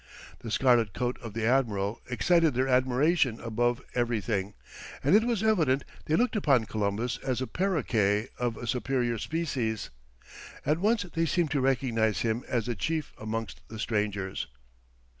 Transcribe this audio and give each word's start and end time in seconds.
The 0.39 0.49
scarlet 0.49 0.95
coat 0.95 1.19
of 1.21 1.35
the 1.35 1.45
admiral 1.45 2.01
excited 2.09 2.55
their 2.55 2.67
admiration 2.67 3.39
above 3.39 3.83
everything, 3.93 4.55
and 5.03 5.13
it 5.15 5.25
was 5.25 5.43
evident 5.43 5.85
they 6.05 6.15
looked 6.15 6.35
upon 6.35 6.65
Columbus 6.65 7.19
as 7.19 7.39
a 7.39 7.45
parroquet 7.45 8.29
of 8.39 8.57
a 8.57 8.65
superior 8.65 9.19
species; 9.19 9.91
at 10.65 10.79
once 10.79 11.03
they 11.03 11.27
seemed 11.27 11.51
to 11.51 11.61
recognize 11.61 12.21
him 12.21 12.43
as 12.47 12.65
the 12.65 12.73
chief 12.73 13.13
amongst 13.19 13.61
the 13.67 13.77
strangers. 13.77 14.47